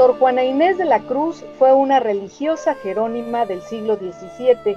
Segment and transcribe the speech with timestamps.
[0.00, 4.74] Sor Juana Inés de la Cruz fue una religiosa jerónima del siglo XVII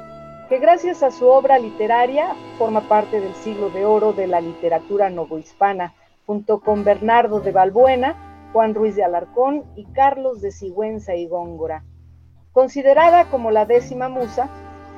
[0.49, 5.09] que gracias a su obra literaria forma parte del siglo de oro de la literatura
[5.09, 5.93] novohispana,
[6.25, 11.85] junto con Bernardo de Balbuena, Juan Ruiz de Alarcón y Carlos de Sigüenza y Góngora.
[12.51, 14.49] Considerada como la décima musa,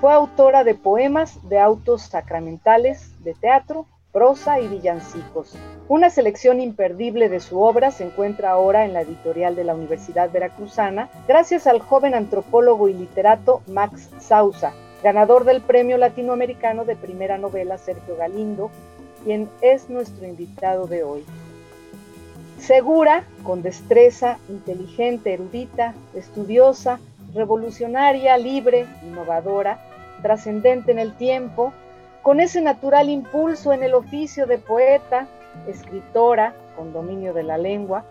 [0.01, 5.57] fue autora de poemas, de autos sacramentales, de teatro, prosa y villancicos.
[5.89, 10.31] Una selección imperdible de su obra se encuentra ahora en la editorial de la Universidad
[10.31, 14.71] Veracruzana, gracias al joven antropólogo y literato Max Sausa,
[15.03, 18.71] ganador del Premio Latinoamericano de Primera Novela Sergio Galindo,
[19.25, 21.25] quien es nuestro invitado de hoy.
[22.57, 27.01] Segura, con destreza, inteligente, erudita, estudiosa,
[27.33, 29.77] revolucionaria, libre, innovadora,
[30.21, 31.73] trascendente en el tiempo,
[32.25, 35.27] con ese natural impulso en el oficio de poeta,
[35.67, 38.03] escritora, con dominio de la lengua,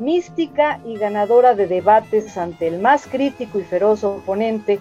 [0.00, 4.80] mística y ganadora de debates ante el más crítico y feroz oponente,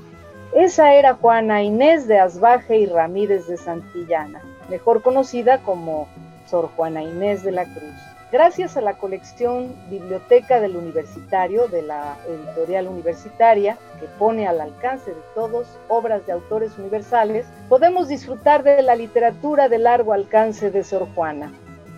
[0.55, 6.07] esa era Juana Inés de Asbaje y Ramírez de Santillana, mejor conocida como
[6.47, 8.10] Sor Juana Inés de la Cruz.
[8.31, 15.11] Gracias a la colección Biblioteca del Universitario de la editorial universitaria, que pone al alcance
[15.11, 20.81] de todos obras de autores universales, podemos disfrutar de la literatura de largo alcance de
[20.85, 21.51] Sor Juana.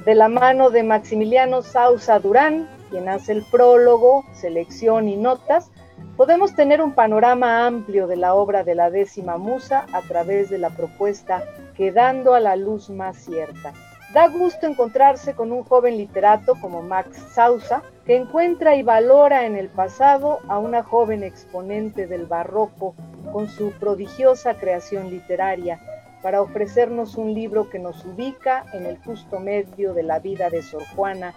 [0.05, 5.69] De la mano de Maximiliano Sausa Durán, quien hace el prólogo, selección y notas,
[6.17, 10.57] podemos tener un panorama amplio de la obra de la décima musa a través de
[10.57, 11.43] la propuesta
[11.75, 13.73] Quedando a la luz más cierta
[14.13, 19.55] Da gusto encontrarse con un joven literato como Max Sausa, que encuentra y valora en
[19.55, 22.93] el pasado a una joven exponente del barroco
[23.31, 25.79] con su prodigiosa creación literaria,
[26.21, 30.61] para ofrecernos un libro que nos ubica en el justo medio de la vida de
[30.61, 31.33] Sor Juana,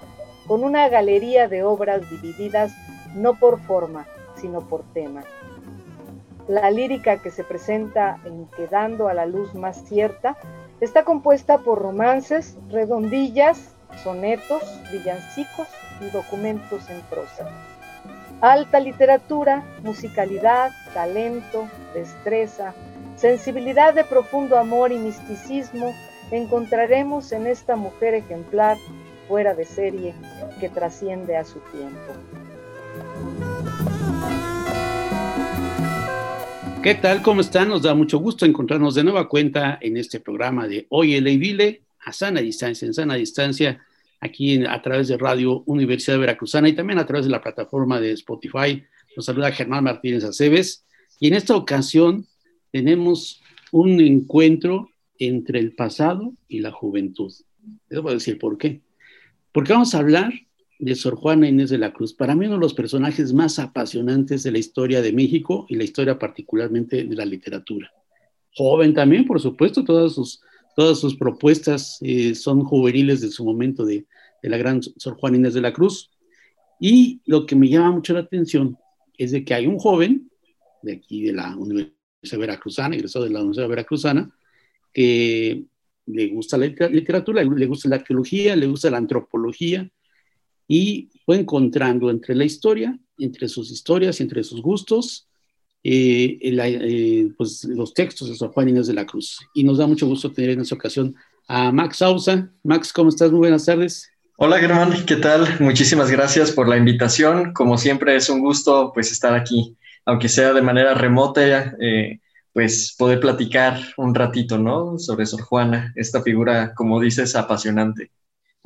[0.47, 2.73] con una galería de obras divididas
[3.15, 5.25] no por forma, sino por tema.
[6.47, 10.37] La lírica que se presenta en Quedando a la luz más cierta
[10.81, 15.69] Está compuesta por romances, redondillas, sonetos, villancicos
[16.01, 17.49] y documentos en prosa.
[18.43, 22.75] Alta literatura, musicalidad, talento, destreza,
[23.17, 25.95] sensibilidad de profundo amor y misticismo
[26.31, 28.77] encontraremos en esta mujer ejemplar,
[29.29, 30.15] fuera de serie,
[30.61, 32.13] que trasciende a su tiempo.
[36.87, 37.21] ¿Qué tal?
[37.21, 37.69] ¿Cómo están?
[37.69, 41.83] Nos da mucho gusto encontrarnos de nueva cuenta en este programa de Hoy el Dile
[41.99, 43.85] a sana distancia, en sana distancia,
[44.21, 48.13] aquí a través de Radio Universidad Veracruzana y también a través de la plataforma de
[48.13, 48.85] Spotify.
[49.17, 50.85] Nos saluda Germán Martínez Aceves
[51.19, 52.29] y en esta ocasión
[52.71, 53.43] tenemos
[53.73, 54.89] un encuentro
[55.19, 57.33] entre el pasado y la juventud.
[57.89, 58.81] Les voy a decir por qué.
[59.51, 60.33] Porque vamos a hablar
[60.79, 64.43] de Sor Juana Inés de la Cruz, para mí uno de los personajes más apasionantes
[64.43, 67.91] de la historia de México y la historia particularmente de la literatura.
[68.55, 70.41] Joven también, por supuesto, todas sus,
[70.75, 74.07] todas sus propuestas eh, son juveniles de su momento de,
[74.43, 76.11] de, la gran Sor Juana Inés de la Cruz.
[76.81, 78.77] Y lo que me llama mucho la atención
[79.17, 80.31] es de que hay un joven
[80.83, 84.31] de aquí de la Universidad Veracruzana, egresado de la Universidad Veracruzana,
[84.93, 85.65] que
[86.07, 89.91] le gusta la literatura, le gusta la arqueología, le gusta la antropología,
[90.69, 95.28] y fue encontrando entre la historia, entre sus historias, entre sus gustos,
[95.82, 99.38] eh, eh, pues, los textos de Sor Juan Inés de la Cruz.
[99.54, 101.15] Y nos da mucho gusto tener en esta ocasión
[101.47, 102.50] a Max Sausa.
[102.65, 103.31] Max, ¿cómo estás?
[103.31, 104.10] Muy buenas tardes.
[104.38, 105.49] Hola Germán, ¿qué tal?
[105.60, 107.54] Muchísimas gracias por la invitación.
[107.54, 112.21] Como siempre es un gusto pues estar aquí, aunque sea de manera remota, eh,
[112.53, 114.98] pues poder platicar un ratito, ¿no?
[114.98, 118.10] Sobre Sor Juana, esta figura, como dices, apasionante.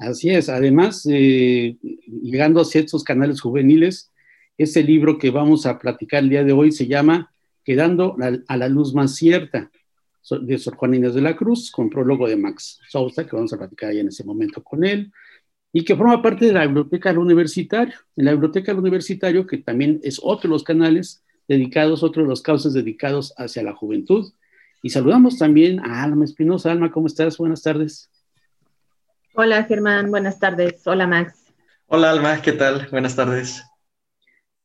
[0.00, 1.76] Así es, además, eh,
[2.22, 4.10] llegando a ciertos canales juveniles,
[4.56, 8.16] ese libro que vamos a platicar el día de hoy se llama Quedando
[8.48, 9.70] a la luz más cierta,
[10.40, 13.58] de Sor Juan Inés de la Cruz, con prólogo de Max Sousa, que vamos a
[13.58, 15.12] platicar ahí en ese momento con él,
[15.70, 17.94] y que forma parte de la Biblioteca del Universitario.
[18.16, 22.28] En la Biblioteca del Universitario, que también es otro de los canales dedicados, otro de
[22.28, 24.32] los cauces dedicados hacia la juventud.
[24.82, 26.72] Y saludamos también a Alma Espinosa.
[26.72, 27.36] Alma, ¿cómo estás?
[27.36, 28.10] Buenas tardes.
[29.34, 30.84] Hola Germán, buenas tardes.
[30.86, 31.52] Hola Max.
[31.86, 32.88] Hola Alma, ¿qué tal?
[32.90, 33.62] Buenas tardes.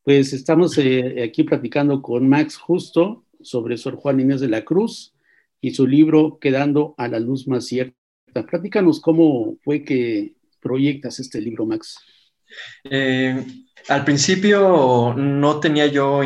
[0.03, 5.13] Pues estamos eh, aquí platicando con Max Justo sobre Sor Juan Inés de la Cruz
[5.61, 7.95] y su libro Quedando a la Luz Más Cierta.
[8.49, 11.99] Platícanos cómo fue que proyectas este libro, Max.
[12.85, 13.45] Eh,
[13.87, 16.21] al principio no tenía yo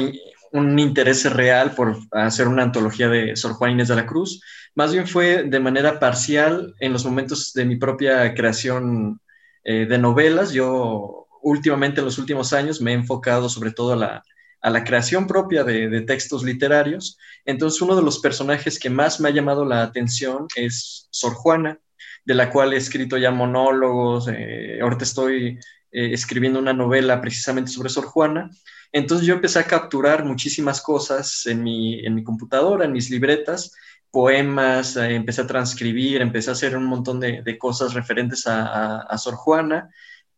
[0.51, 4.41] un interés real por hacer una antología de Sor Juan Inés de la Cruz,
[4.75, 9.19] más bien fue de manera parcial en los momentos de mi propia creación
[9.63, 10.51] eh, de novelas.
[10.51, 14.23] Yo últimamente, en los últimos años, me he enfocado sobre todo a
[14.69, 17.17] la, creación propia de, textos literarios.
[17.45, 21.79] Entonces, uno de los personajes que más me ha llamado la atención es Sor Juana,
[22.25, 24.27] de la cual he escrito ya monólogos.
[24.29, 25.59] Eh, ahorita estoy
[25.91, 28.49] eh, escribiendo una novela precisamente sobre Sor Juana.
[28.91, 33.73] Entonces yo empecé a capturar muchísimas cosas en mi, en mi computadora, en mis libretas,
[34.11, 39.35] poemas, eh, empecé a transcribir, empecé a hacer un montón de, cosas referentes a, Sor
[39.35, 39.89] Juana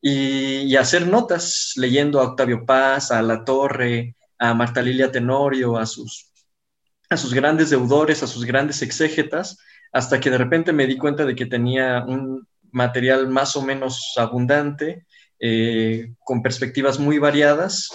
[0.01, 5.77] y, a hacer notas, leyendo a Octavio Paz, a La Torre, a Marta Lilia Tenorio,
[5.77, 6.31] a sus,
[7.09, 9.57] a sus grandes deudores, a sus grandes exégetas,
[9.94, 14.13] hasta que de repente me di cuenta de que tenía un material más o menos
[14.18, 15.06] abundante,
[15.39, 17.89] eh, con perspectivas muy variadas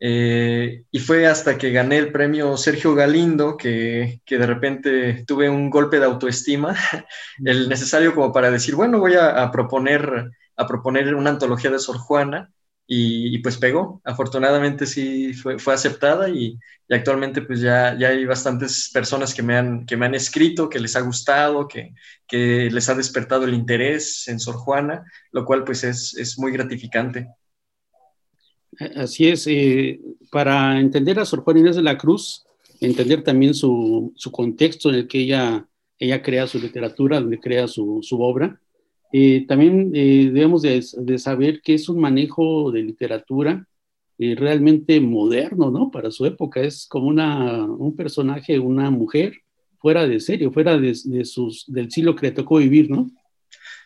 [0.00, 5.48] eh, y fue hasta que gané el premio Sergio Galindo que, que, de repente tuve
[5.48, 6.74] un golpe de autoestima,
[7.44, 11.98] el necesario como para decir, bueno, voy a, proponer, a proponer una antología de Sor
[11.98, 12.52] Juana
[12.86, 14.02] y, pues pegó.
[14.04, 16.58] Afortunadamente sí fue, fue aceptada y,
[16.88, 20.68] y, actualmente pues ya, ya hay bastantes personas que me, han, que me han escrito,
[20.68, 21.94] que les ha gustado, que,
[22.26, 26.52] que les ha despertado el interés en Sor Juana, lo cual pues es, es muy
[26.52, 27.28] gratificante.
[28.96, 30.00] Así es, eh,
[30.30, 32.44] para entender a Sor Juana Inés de la Cruz,
[32.80, 35.66] entender también su, contexto en el que ella,
[35.98, 38.60] ella crea su literatura, donde crea su, obra,
[39.12, 40.82] eh, también eh, debemos de,
[41.18, 43.66] saber que es un manejo de literatura
[44.16, 45.90] realmente moderno, ¿no?
[45.90, 49.34] Para su época, es como una, un personaje, una mujer
[49.78, 50.94] fuera de serio, fuera de,
[51.24, 53.10] sus, del siglo que le tocó vivir, ¿no?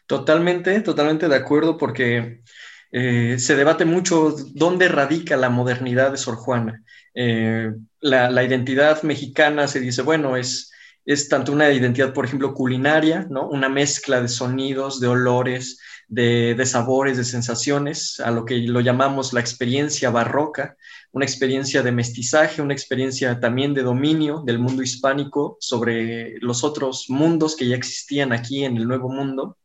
[0.07, 2.41] Totalmente, totalmente de acuerdo, porque
[2.91, 6.83] eh, se debate mucho dónde radica la modernidad de Sor Juana.
[7.15, 10.71] Eh, la, identidad mexicana se dice, bueno, es,
[11.05, 13.49] es tanto una identidad, por ejemplo, culinaria, ¿no?
[13.49, 19.33] Una mezcla de sonidos, de olores, de, sabores, de sensaciones, a lo que lo llamamos
[19.33, 20.77] la experiencia barroca,
[21.13, 27.07] una experiencia de mestizaje, una experiencia también de dominio del mundo hispánico sobre los otros
[27.09, 29.59] mundos que ya existían aquí en el Nuevo Mundo.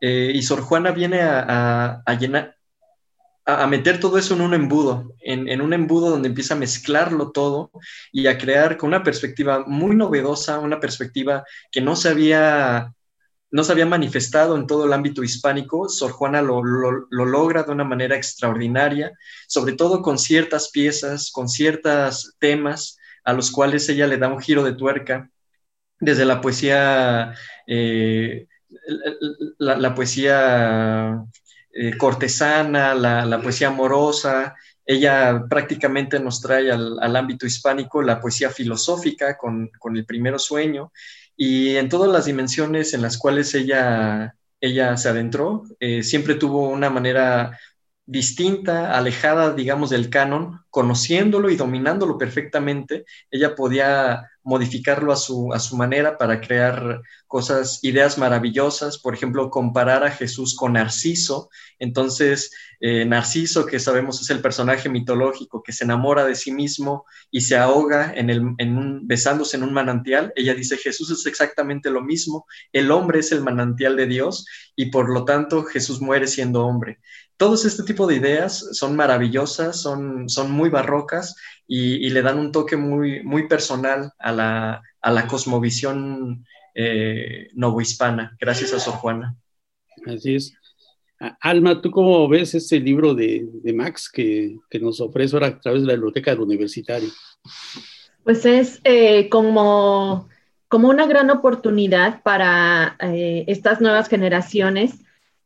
[0.00, 2.57] Eh, y Sor Juana viene a, llenar,
[3.48, 7.70] a, meter todo eso en un embudo, en, un embudo donde empieza a mezclarlo todo
[8.12, 12.92] y a crear con una perspectiva muy novedosa, una perspectiva que no se había,
[13.50, 15.88] no se manifestado en todo el ámbito hispánico.
[15.88, 19.12] Sor Juana lo, logra de una manera extraordinaria,
[19.46, 24.40] sobre todo con ciertas piezas, con ciertos temas a los cuales ella le da un
[24.40, 25.30] giro de tuerca,
[26.00, 27.34] desde la poesía...
[27.66, 28.46] Eh,
[29.58, 31.24] la, poesía
[31.80, 34.56] eh, cortesana, la, poesía amorosa.
[34.84, 40.92] Ella prácticamente nos trae al, ámbito hispánico la poesía filosófica con, el primero sueño.
[41.36, 46.68] Y en todas las dimensiones en las cuales ella, ella se adentró, eh, siempre tuvo
[46.68, 47.56] una manera
[48.06, 55.60] distinta, alejada, digamos, del canon, conociéndolo y dominándolo perfectamente, ella podía modificarlo a su, a
[55.60, 61.50] su manera para crear cosas, ideas maravillosas, por ejemplo, comparar a Jesús con Narciso.
[61.78, 67.04] Entonces, eh, Narciso, que sabemos es el personaje mitológico que se enamora de sí mismo
[67.30, 72.02] y se ahoga en un, besándose en un manantial, ella dice, Jesús es exactamente lo
[72.02, 76.64] mismo, el hombre es el manantial de Dios y por lo tanto Jesús muere siendo
[76.64, 76.98] hombre.
[77.36, 82.50] Todos este tipo de ideas son maravillosas, son, son muy barrocas y, le dan un
[82.50, 86.44] toque muy, muy personal a la, a la cosmovisión
[86.80, 89.36] eh, novohispana, gracias a Sor Juana.
[90.06, 90.54] Así es.
[91.40, 95.88] Alma, ¿tú cómo ves este libro de, Max que, nos ofrece ahora a través de
[95.88, 97.08] la biblioteca del universitario?
[98.22, 100.28] Pues es eh, como,
[100.68, 105.00] como una gran oportunidad para eh, estas nuevas generaciones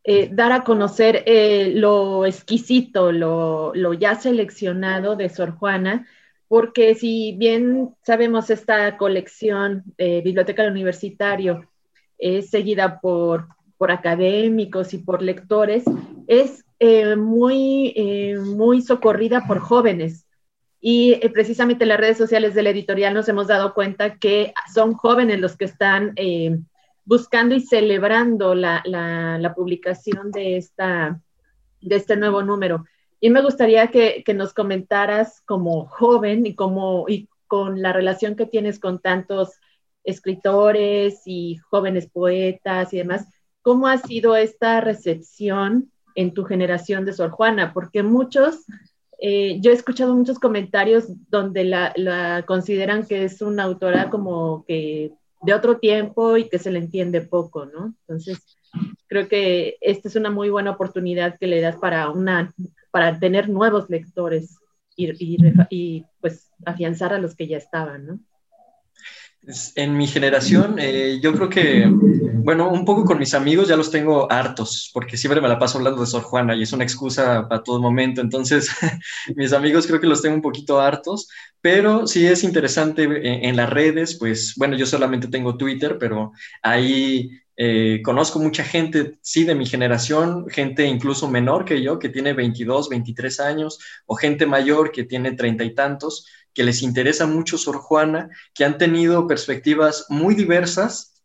[0.05, 6.09] eh, dar a conocer eh, lo exquisito, lo, ya seleccionado de Sor Juana,
[6.53, 11.67] porque si bien sabemos esta colección eh, Biblioteca Universitario
[12.19, 15.83] es seguida por, por académicos y por lectores,
[16.27, 16.63] es
[17.17, 20.27] muy, muy socorrida por jóvenes.
[20.79, 24.93] Y precisamente en las redes sociales de la editorial nos hemos dado cuenta que son
[24.93, 26.15] jóvenes los que están
[27.07, 31.19] buscando y celebrando la, publicación de, esta,
[31.81, 32.85] de este nuevo número.
[33.25, 38.47] Y me gustaría que, nos comentaras como joven y, como, y con la relación que
[38.47, 39.61] tienes con tantos
[40.03, 43.29] escritores y jóvenes poetas y demás,
[43.63, 47.73] ¿cómo ha sido esta recepción en tu generación de Sor Juana?
[47.73, 48.65] Porque muchos,
[49.21, 54.65] eh, yo he escuchado muchos comentarios donde la, la, consideran que es una autora como
[54.67, 55.13] que
[55.43, 57.95] de otro tiempo y que se le entiende poco, ¿no?
[58.01, 58.41] Entonces,
[59.07, 62.53] creo que esta es una muy buena oportunidad que le das para, una,
[62.93, 64.59] para tener nuevos lectores
[64.95, 65.39] y, y,
[65.71, 68.21] y pues afianzar a los que ya estaban, ¿no?
[69.75, 73.91] En mi generación, eh, yo creo que, bueno, un poco con mis amigos ya los
[73.91, 77.49] tengo hartos, porque siempre me la paso hablando de Sor Juana y es una excusa
[77.49, 78.21] para todo momento.
[78.21, 78.71] Entonces,
[79.35, 81.27] mis amigos creo que los tengo un poquito hartos,
[81.61, 86.31] pero sí es interesante en, en las redes, pues, bueno, yo solamente tengo Twitter, pero
[86.63, 92.09] ahí eh, conozco mucha gente, sí, de mi generación, gente incluso menor que yo, que
[92.09, 97.27] tiene 22, 23 años, o gente mayor que tiene treinta y tantos, que les interesa
[97.27, 101.23] mucho Sor Juana, que han tenido perspectivas muy diversas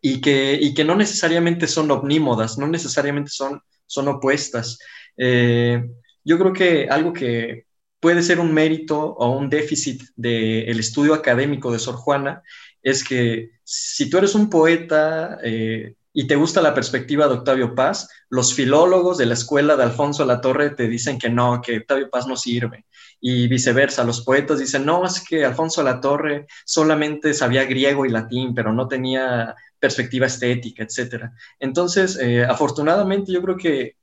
[0.00, 4.78] y que, no necesariamente son omnímodas, no necesariamente son, son opuestas.
[5.16, 5.84] Eh,
[6.24, 7.66] yo creo que algo que
[7.98, 12.42] puede ser un mérito o un déficit del estudio académico de Sor Juana
[12.82, 17.74] es que si tú eres un poeta eh, y te gusta la perspectiva de Octavio
[17.74, 22.10] Paz, los filólogos de la escuela de Alfonso Latorre te dicen que no, que Octavio
[22.10, 22.86] Paz no sirve.
[23.20, 28.54] Y viceversa, los poetas dicen, no, es que Alfonso Latorre solamente sabía griego y latín,
[28.54, 31.26] pero no tenía perspectiva estética, etc.
[31.58, 33.96] Entonces, eh, afortunadamente, yo creo que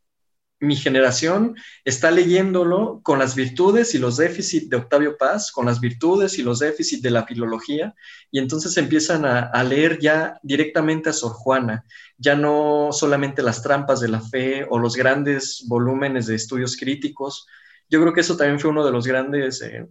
[0.60, 5.80] mi generación está leyéndolo con las virtudes y los déficits de Octavio Paz, con las
[5.80, 7.94] virtudes y los déficits de la filología,
[8.32, 11.86] y entonces empiezan a, leer ya directamente a Sor Juana,
[12.18, 17.46] ya no solamente las trampas de la fe o los grandes volúmenes de estudios críticos.
[17.90, 19.88] Yo creo que eso también fue uno de los grandes eh,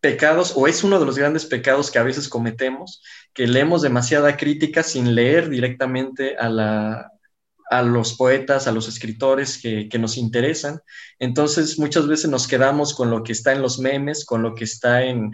[0.00, 3.02] pecados, o es uno de los grandes pecados que a veces cometemos,
[3.34, 7.12] que leemos demasiada crítica sin leer directamente a la,
[7.72, 10.80] a los poetas, a los escritores que, nos interesan.
[11.18, 14.64] Entonces, muchas veces nos quedamos con lo que está en los memes, con lo que
[14.64, 15.32] está en,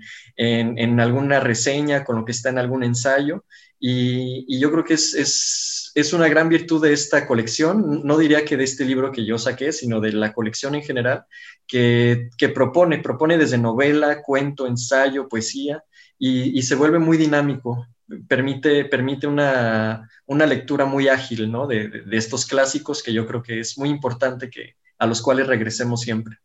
[1.00, 3.44] alguna reseña, con lo que está en algún ensayo.
[3.80, 8.56] Y, yo creo que es, es, una gran virtud de esta colección, no diría que
[8.56, 11.24] de este libro que yo saqué, sino de la colección en general,
[11.66, 15.82] que, propone, propone desde novela, cuento, ensayo, poesía,
[16.20, 17.84] y se vuelve muy dinámico
[18.26, 21.66] permite, permite una, lectura muy ágil ¿no?
[21.66, 26.00] de, estos clásicos que yo creo que es muy importante que, a los cuales regresemos
[26.00, 26.36] siempre.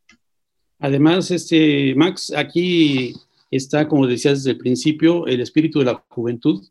[0.79, 3.13] Además, este, Max, aquí
[3.49, 6.63] está, como decías desde el principio, el espíritu de la juventud.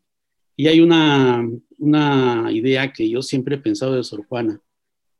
[0.54, 4.60] Y hay una, una idea que yo siempre he pensado de Sor Juana,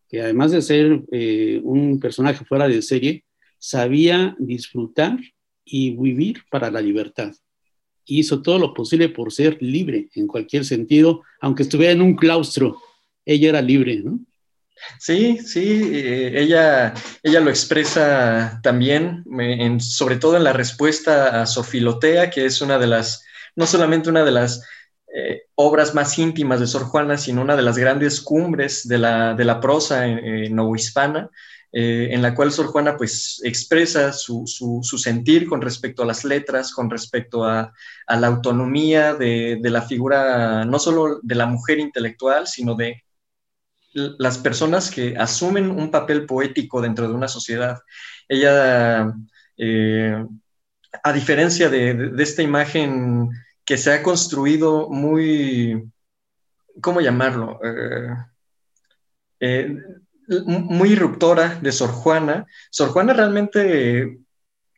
[0.09, 3.25] que además de ser eh, un personaje fuera de serie,
[3.59, 5.19] sabía disfrutar
[5.65, 7.33] y vivir para la libertad
[8.07, 12.81] hizo todo lo posible por ser libre en cualquier sentido, aunque estuviera en un claustro,
[13.25, 14.21] ella era libre, ¿no?
[14.99, 19.25] Sí, sí, eh, ella, ella lo expresa también,
[19.81, 24.25] sobre todo en la respuesta a Sofilotea, que es una de las, no solamente una
[24.25, 24.63] de las
[25.15, 29.35] eh, obras más íntimas de Sor Juana, sino una de las grandes cumbres de la,
[29.35, 31.31] de la prosa eh, novohispana.
[31.75, 34.45] Eh, en la cual Sor Juana pues expresa su,
[34.99, 37.73] sentir con respecto a las letras, con respecto a,
[38.09, 43.03] la autonomía de, la figura, no solo de la mujer intelectual, sino de
[43.95, 47.79] las personas que asumen un papel poético dentro de una sociedad.
[48.29, 49.11] Ella,
[49.57, 50.27] eh,
[51.03, 53.31] a diferencia de, esta imagen
[53.65, 55.91] que se ha construido muy,
[56.83, 57.59] ¿cómo llamarlo?
[59.41, 59.75] Eh,
[60.29, 62.47] muy irruptora de Sor Juana.
[62.71, 64.19] Sor Juana realmente,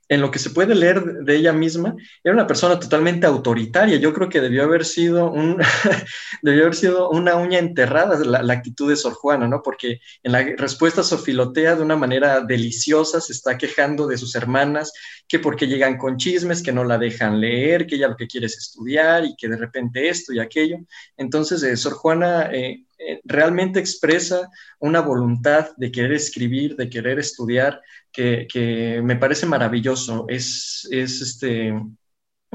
[0.09, 3.97] en lo que se puede leer de ella misma, era una persona totalmente autoritaria.
[3.97, 5.33] Yo creo que debió haber sido,
[6.43, 9.63] debió haber sido una uña enterrada la, actitud de Sor Juana, ¿no?
[9.63, 14.93] Porque en la respuesta Sofilotea, de una manera deliciosa, se está quejando de sus hermanas,
[15.29, 18.47] que porque llegan con chismes, que no la dejan leer, que ella lo que quiere
[18.47, 20.79] es estudiar y que de repente esto y aquello.
[21.17, 22.51] Entonces, eh, Sor Juana...
[22.53, 22.85] Eh,
[23.25, 27.81] realmente expresa una voluntad de querer escribir, de querer estudiar,
[28.13, 30.27] que, me parece maravilloso.
[30.29, 31.75] Es, es, este,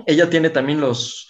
[0.05, 1.29] ella tiene también los,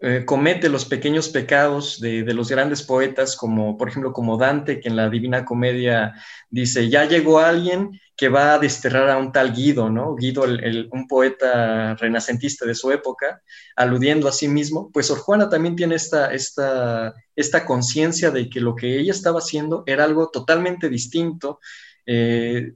[0.00, 4.88] eh, comete los pequeños pecados de, los grandes poetas, como por ejemplo como Dante, que
[4.88, 6.14] en la Divina Comedia
[6.50, 10.14] dice, ya llegó alguien que va a desterrar a un tal Guido, ¿no?
[10.14, 10.44] Guido,
[10.90, 13.40] un poeta renacentista de su época,
[13.76, 18.60] aludiendo a sí mismo, pues Sor Juana también tiene esta, esta, esta conciencia de que
[18.60, 21.60] lo que ella estaba haciendo era algo totalmente distinto.
[22.06, 22.74] Eh,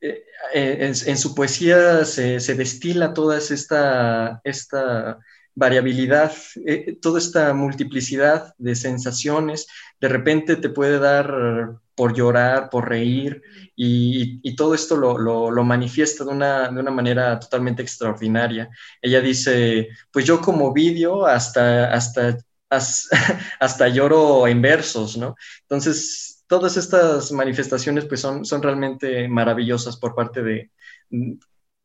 [0.00, 0.24] eh,
[0.54, 5.18] en, su poesía se, destila toda esta, esta
[5.54, 6.32] variabilidad,
[6.66, 9.66] eh, toda esta multiplicidad de sensaciones,
[10.00, 13.42] de repente te puede dar por llorar, por reír,
[13.76, 18.70] y, todo esto lo, manifiesta de una, de una, manera totalmente extraordinaria.
[19.02, 22.38] Ella dice, pues yo como vídeo hasta, hasta,
[23.60, 25.34] hasta, lloro en versos, ¿no?
[25.62, 30.70] Entonces, todas estas manifestaciones pues son, son realmente maravillosas por parte de,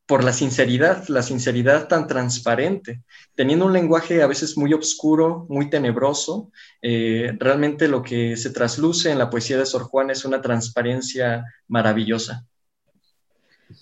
[0.06, 3.02] por la sinceridad, la sinceridad tan transparente,
[3.34, 9.12] teniendo un lenguaje a veces muy oscuro, muy tenebroso, eh, realmente lo que se trasluce
[9.12, 12.46] en la poesía de Sor Juana es una transparencia maravillosa.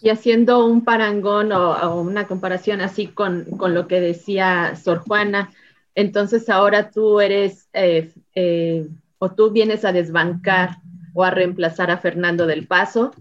[0.01, 5.51] Y haciendo un parangón o, una comparación así con, lo que decía Sor Juana,
[5.93, 8.87] entonces ahora tú eres eh, eh,
[9.19, 10.77] o tú vienes a desbancar
[11.13, 13.11] o a reemplazar a Fernando del Paso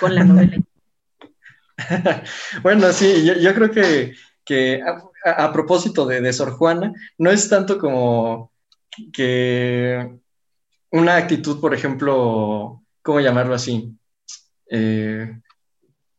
[0.00, 0.56] con la novela
[2.62, 4.82] bueno, sí, yo, creo que,
[5.24, 8.52] a, propósito de, Sor Juana, no es tanto como
[9.12, 10.10] que
[10.90, 13.96] una actitud, por ejemplo, ¿cómo llamarlo así?
[14.70, 15.40] Eh,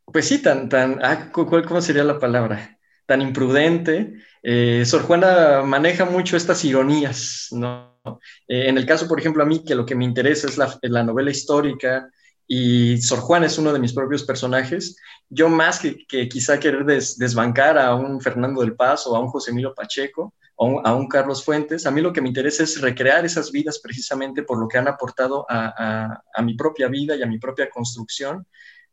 [0.06, 2.78] pues sí, tan, tan, ah, ¿cómo sería la palabra?
[3.06, 4.14] Tan imprudente.
[4.44, 8.00] Eh, Sor Juana maneja mucho estas ironías, ¿no?
[8.48, 11.04] Eh, en el caso, por ejemplo, a mí, que lo que me interesa es la
[11.04, 12.10] novela histórica,
[12.54, 14.98] y Sor Juan es uno de mis propios personajes.
[15.30, 19.52] Yo más que, quizá querer desbancar a un Fernando del Paz o a un José
[19.52, 23.24] Emilio Pacheco o a un Carlos Fuentes, a mí lo que me interesa es recrear
[23.24, 27.40] esas vidas precisamente por lo que han aportado a, mi propia vida y a mi
[27.40, 28.46] propia construcción.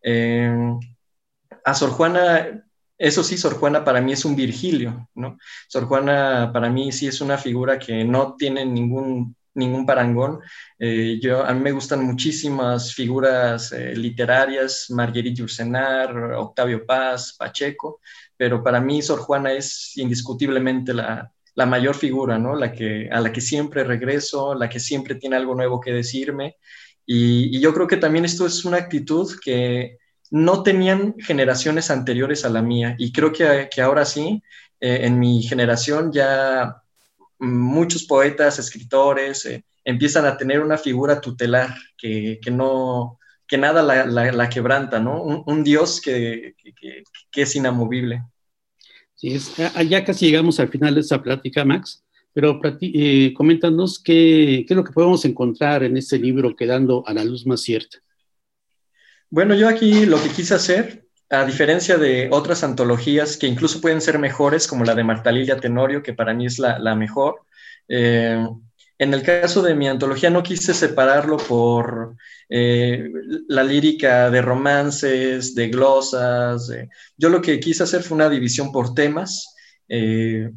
[0.04, 0.56] Eh,
[1.64, 2.62] a Sor Juana
[2.96, 5.36] eso sí, Sor Juana para mí es un Virgilio, ¿no?
[5.66, 10.40] Sor Juana para mí sí es una figura que no tiene ningún ningún parangón.
[10.78, 18.00] Eh, yo, a mí me gustan muchísimas figuras eh, literarias, Marguerite Yourcenar, Octavio Paz, Pacheco,
[18.36, 21.32] pero para mí Sor Juana es indiscutiblemente la,
[21.66, 22.54] mayor figura, ¿no?
[22.54, 26.56] La que, a la que siempre regreso, la que siempre tiene algo nuevo que decirme.
[27.04, 29.98] Y, yo creo que también esto es una actitud que
[30.30, 32.94] no tenían generaciones anteriores a la mía.
[32.98, 34.40] Y creo que, que ahora sí,
[34.80, 36.82] eh, en mi generación ya
[37.38, 44.48] muchos poetas, escritores, eh, empiezan a tener una figura tutelar que, no, que nada la,
[44.48, 45.22] quebranta, ¿no?
[45.22, 46.54] Un, Dios que,
[47.34, 48.22] es inamovible.
[49.14, 49.38] Sí,
[49.88, 54.76] ya casi llegamos al final de esta plática, Max, pero eh, coméntanos qué, qué es
[54.76, 57.98] lo que podemos encontrar en este libro quedando a la luz más cierta.
[59.30, 64.00] Bueno, yo aquí lo que quise hacer a diferencia de otras antologías que incluso pueden
[64.00, 67.42] ser mejores, como la de Marta Lilia Tenorio, que para mí es la, mejor,
[67.88, 68.46] eh,
[68.98, 72.16] en el caso de mi antología no quise separarlo por
[72.48, 73.10] eh,
[73.46, 76.70] la lírica de romances, de glosas.
[77.16, 79.54] yo lo que quise hacer fue una división por temas.
[79.88, 80.50] Eh,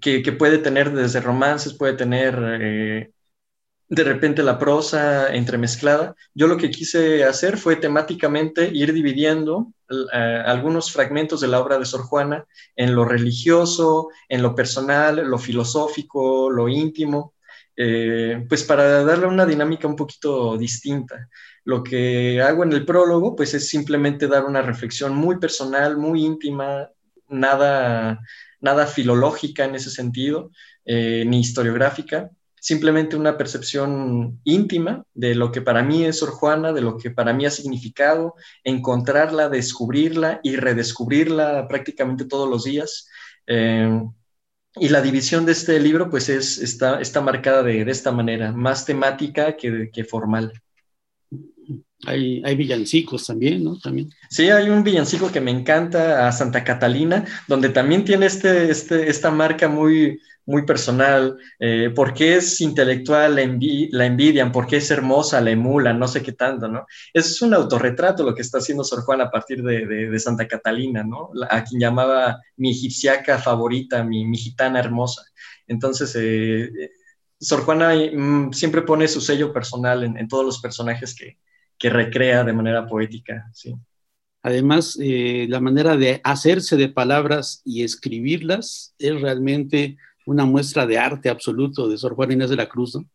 [0.00, 3.12] que, que, puede tener desde romances, puede tener
[3.88, 6.14] de repente la prosa entremezclada.
[6.34, 9.72] Yo lo que quise hacer fue temáticamente ir dividiendo
[10.12, 12.44] eh, algunos fragmentos de la obra de Sor Juana
[12.74, 17.34] en lo religioso, en lo personal, lo filosófico, lo íntimo,
[17.76, 21.28] eh, pues para darle una dinámica un poquito distinta.
[21.64, 26.24] Lo que hago en el prólogo, pues es simplemente dar una reflexión muy personal, muy
[26.24, 26.88] íntima,
[27.28, 28.20] nada,
[28.60, 30.50] nada filológica en ese sentido,
[30.84, 32.30] eh, ni historiográfica,
[32.66, 37.12] simplemente una percepción íntima de lo que para mí es Sor Juana, de lo que
[37.12, 43.08] para mí ha significado, encontrarla, descubrirla y redescubrirla prácticamente todos los días.
[43.46, 44.02] Eh,
[44.80, 48.84] y la división de este libro pues es, está, está marcada de, esta manera, más
[48.84, 50.52] temática que, que formal.
[52.04, 53.78] Hay, hay, villancicos también, ¿no?
[53.78, 54.10] También.
[54.28, 59.08] Sí, hay un villancico que me encanta, a Santa Catalina, donde también tiene este, este,
[59.08, 64.90] esta marca muy, muy personal, eh, por qué es intelectual, la, envidian, por qué es
[64.92, 66.86] hermosa, la emulan, no sé qué tanto, ¿no?
[67.12, 71.30] Es un autorretrato lo que está haciendo Sor Juana a partir de, Santa Catalina, ¿no?
[71.50, 75.22] a quien llamaba mi egipciaca favorita, mi, gitana hermosa.
[75.66, 76.70] Entonces, eh,
[77.40, 81.36] Sor Juana mm, siempre pone su sello personal en, todos los personajes que,
[81.90, 83.74] recrea de manera poética, ¿sí?
[84.42, 90.98] Además, eh, la manera de hacerse de palabras y escribirlas es realmente una muestra de
[90.98, 93.08] arte absoluto de Sor Juana Inés de la Cruz, ¿no?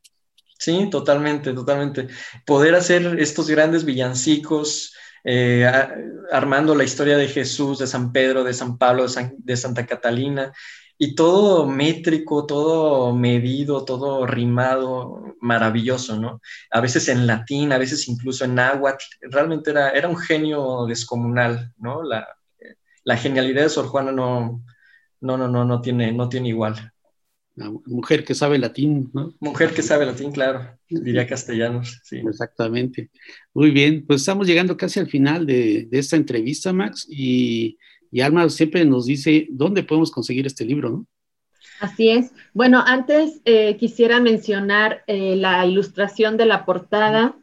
[0.58, 2.08] Sí, totalmente, totalmente.
[2.46, 4.94] Poder hacer estos grandes villancicos
[5.24, 5.70] eh,
[6.32, 9.06] armando la historia de Jesús, de San Pedro, de San Pablo,
[9.38, 10.52] de, Santa Catalina,
[10.98, 16.42] y todo métrico, todo medido, todo rimado, maravilloso, ¿no?
[16.70, 21.74] A veces en latín, a veces incluso en náhuatl, realmente era, era un genio descomunal,
[21.78, 22.04] ¿no?
[22.04, 22.28] La,
[23.04, 24.64] la genialidad de Sor Juana no,
[25.22, 26.91] no, no, no, no tiene, no tiene igual.
[27.86, 29.34] Mujer que sabe latín, ¿no?
[29.40, 32.18] Mujer que sabe latín, claro, diría castellanos, sí.
[32.18, 33.10] Exactamente.
[33.54, 37.78] Muy bien, pues estamos llegando casi al final de, esta entrevista, Max, y,
[38.12, 41.08] y, Alma siempre nos dice dónde podemos conseguir este libro, ¿no?
[41.82, 42.32] Así es.
[42.54, 47.36] Bueno, antes eh, quisiera mencionar eh, la ilustración de la portada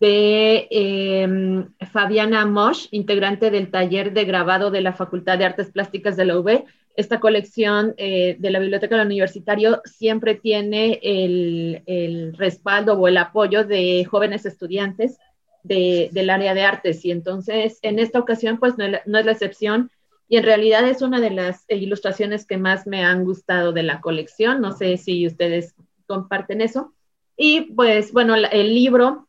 [0.00, 6.16] de em, Fabiana Mosch, integrante del taller de grabado de la Facultad de Artes Plásticas
[6.16, 6.64] de la UB.
[6.96, 13.64] Esta colección eh, de la Biblioteca del Universitario siempre tiene el, respaldo o el apoyo
[13.64, 15.18] de jóvenes estudiantes
[15.62, 18.84] del área de artes y entonces en esta ocasión pues no,
[19.18, 19.90] es la excepción
[20.28, 24.00] y en realidad es una de las ilustraciones que más me han gustado de la
[24.00, 24.60] colección.
[24.60, 25.74] No sé si ustedes
[26.06, 26.94] comparten eso.
[27.36, 29.26] Y pues bueno, el libro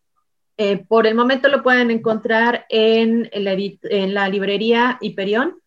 [0.60, 5.62] eh, por el momento lo pueden encontrar en, la, librería Hiperión,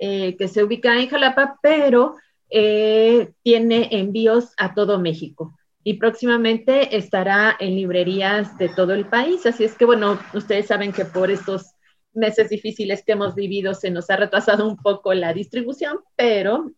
[0.00, 2.16] eh, que se ubica en Jalapa, pero
[2.50, 9.46] eh, tiene envíos a todo México y próximamente estará en librerías de todo el país.
[9.46, 11.66] Así es que, bueno, ustedes saben que por estos
[12.12, 16.72] meses difíciles que hemos vivido se nos ha retrasado un poco la distribución, pero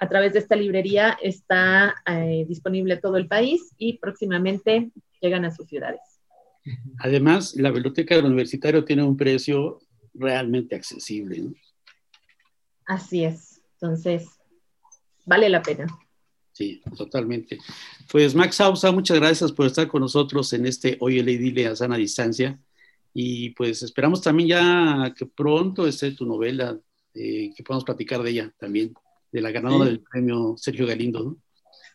[0.00, 1.94] a través de esta librería está
[2.46, 6.00] disponible todo el país y próximamente llegan a sus ciudades.
[6.98, 9.80] Además, la biblioteca del universitario tiene un precio
[10.14, 11.52] realmente accesible.
[12.86, 13.60] Así es.
[13.74, 14.28] Entonces,
[15.24, 15.86] vale la pena.
[16.52, 17.58] Sí, totalmente.
[18.10, 21.76] Pues Max Sausa, muchas gracias por estar con nosotros en este Hoy el Dile a
[21.76, 22.58] sana distancia.
[23.12, 26.78] Y pues esperamos también ya que pronto esté tu novela,
[27.14, 28.94] eh, que podamos platicar de ella también,
[29.32, 31.24] de la ganadora del premio Sergio Galindo.
[31.24, 31.36] ¿no?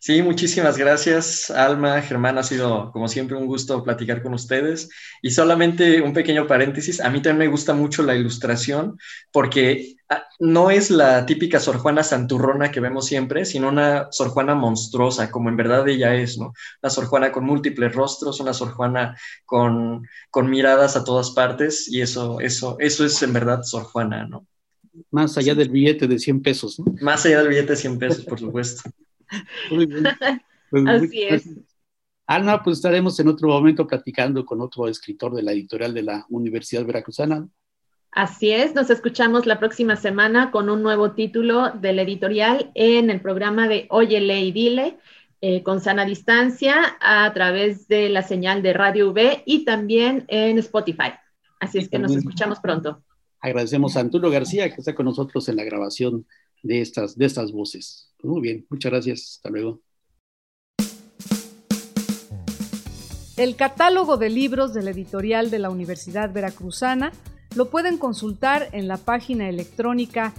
[0.04, 2.40] Sí, muchísimas gracias, Alma, Germán.
[2.40, 4.90] Ha sido, como siempre, un gusto platicar con ustedes.
[5.22, 8.98] Y solamente un pequeño paréntesis, a mí también me gusta mucho la ilustración
[9.32, 14.30] porque ah, no es la típica Sor Juana santurrona que vemos siempre, sino una Sor
[14.30, 16.52] Juana monstruosa, como en verdad ella es, ¿no?
[16.82, 21.88] Una Sor Juana con múltiples rostros, una Sor Juana con, con miradas a todas partes,
[21.88, 24.48] y eso, eso, eso es en verdad Sor Juana, ¿no?
[25.12, 26.86] Más allá del billete de 100 pesos, ¿no?
[27.02, 28.90] Más allá del billete de 100 pesos, por supuesto.
[29.70, 30.04] Muy bien.
[30.70, 31.50] Pues Así es.
[32.28, 36.26] Alma, pues estaremos en otro momento platicando con otro escritor de la editorial de la
[36.30, 37.48] Universidad Veracruzana.
[38.12, 43.22] Así es, nos escuchamos la próxima semana con un nuevo título del editorial en el
[43.22, 44.98] programa de Oye, Lee Dile,
[45.40, 50.58] eh, con sana distancia, a través de la señal de Radio V y también en
[50.60, 51.14] Spotify.
[51.60, 53.02] Así es que nos escuchamos pronto.
[53.40, 56.28] Agradecemos a Antulo García que está con nosotros en la grabación
[56.64, 58.14] de estas, de estas voces.
[58.24, 59.36] Muy bien, muchas gracias.
[59.38, 59.82] Hasta luego.
[63.38, 67.12] El catálogo de libros de la editorial de la Universidad Veracruzana
[67.56, 70.34] lo pueden consultar en la página electrónica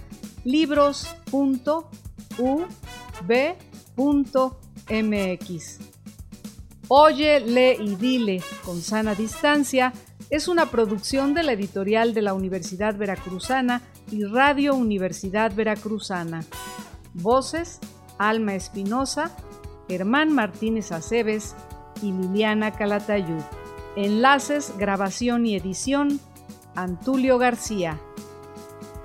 [0.45, 1.83] libros.ub.mx.
[6.87, 9.93] Oye, lee y dile con sana distancia
[10.29, 13.81] es una producción de la editorial de la Universidad Veracruzana
[14.11, 16.43] y Radio Universidad Veracruzana.
[17.13, 17.79] Voces,
[18.17, 19.35] Alma Espinosa,
[19.87, 21.55] Germán Martínez Aceves
[22.01, 23.41] y Liliana Calatayud.
[23.95, 26.19] Enlaces, grabación y edición,
[26.75, 27.99] Antulio García.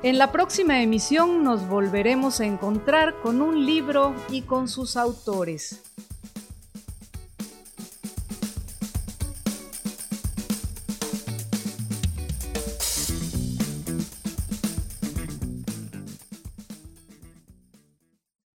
[0.02, 5.82] En la próxima emisión nos volveremos a encontrar con un libro y con sus autores.